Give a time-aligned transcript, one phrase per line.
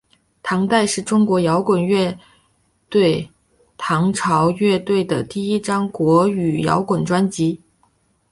[0.41, 2.17] 唐朝是中国摇滚乐
[2.89, 3.29] 队
[3.77, 7.61] 唐朝乐队的第一张国语摇滚专辑。